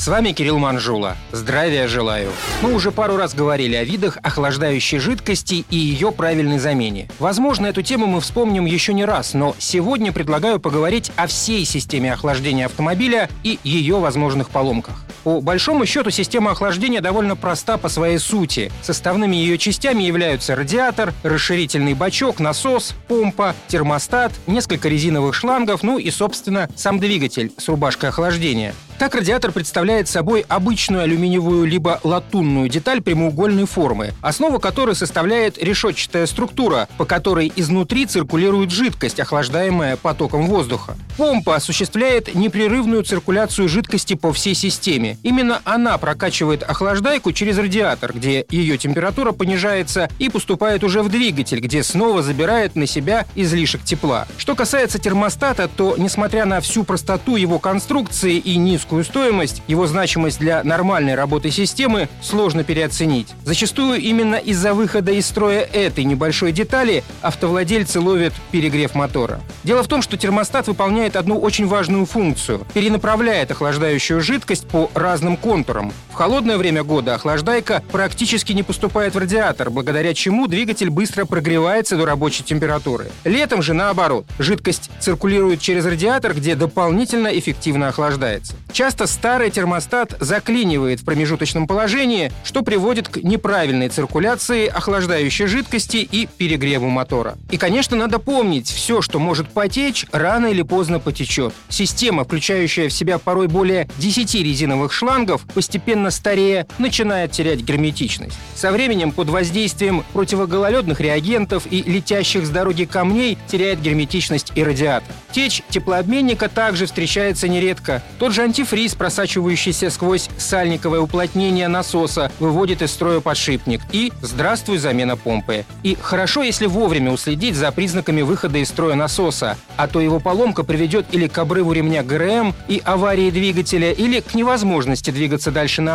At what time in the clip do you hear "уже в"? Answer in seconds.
50.84-51.08